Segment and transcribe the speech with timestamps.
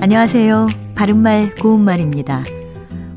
[0.00, 0.68] 안녕하세요.
[0.94, 2.44] 바른말 고운말입니다.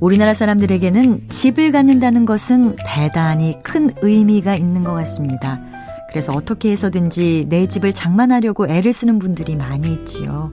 [0.00, 5.60] 우리나라 사람들에게는 집을 갖는다는 것은 대단히 큰 의미가 있는 것 같습니다.
[6.08, 10.52] 그래서 어떻게 해서든지 내 집을 장만하려고 애를 쓰는 분들이 많이 있지요.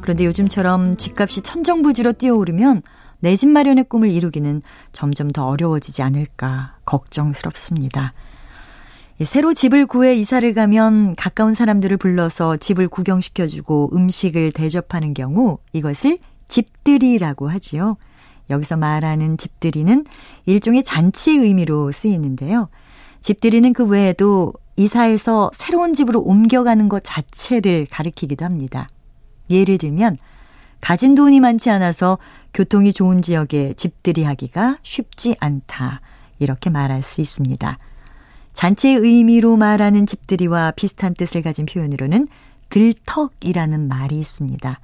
[0.00, 2.82] 그런데 요즘처럼 집값이 천정부지로 뛰어오르면
[3.20, 8.12] 내 집 마련의 꿈을 이루기는 점점 더 어려워지지 않을까 걱정스럽습니다.
[9.22, 16.18] 새로 집을 구해 이사를 가면 가까운 사람들을 불러서 집을 구경시켜주고 음식을 대접하는 경우 이것을
[16.48, 17.96] 집들이라고 하지요.
[18.50, 20.04] 여기서 말하는 집들이는
[20.46, 22.68] 일종의 잔치 의미로 쓰이는데요.
[23.20, 28.88] 집들이는 그 외에도 이사해서 새로운 집으로 옮겨가는 것 자체를 가리키기도 합니다.
[29.48, 30.18] 예를 들면
[30.80, 32.18] 가진 돈이 많지 않아서
[32.52, 36.00] 교통이 좋은 지역에 집들이 하기가 쉽지 않다.
[36.38, 37.78] 이렇게 말할 수 있습니다.
[38.54, 42.26] 잔치의 의미로 말하는 집들이와 비슷한 뜻을 가진 표현으로는
[42.70, 44.80] 들턱이라는 말이 있습니다.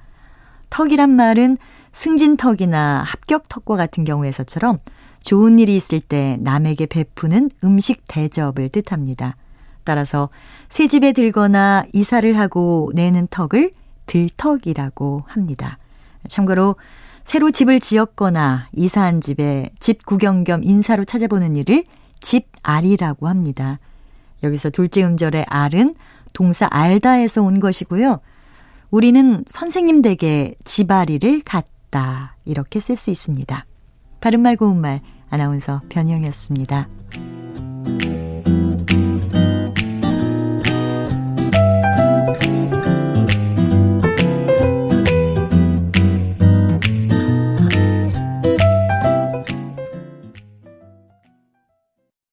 [0.69, 1.57] 턱이란 말은
[1.93, 4.79] 승진턱이나 합격턱과 같은 경우에서처럼
[5.23, 9.35] 좋은 일이 있을 때 남에게 베푸는 음식 대접을 뜻합니다.
[9.83, 10.29] 따라서
[10.69, 13.71] 새 집에 들거나 이사를 하고 내는 턱을
[14.05, 15.77] 들턱이라고 합니다.
[16.27, 16.75] 참고로
[17.23, 21.85] 새로 집을 지었거나 이사한 집에 집 구경 겸 인사로 찾아보는 일을
[22.21, 23.79] 집알이라고 합니다.
[24.43, 25.95] 여기서 둘째 음절의 알은
[26.33, 28.21] 동사 알다에서 온 것이고요.
[28.89, 33.65] 우리는 선생님 댁에 집알이를 갔다 이렇게 쓸 수 있습니다.
[34.19, 36.87] 바른말 고운말 아나운서 변형이었습니다.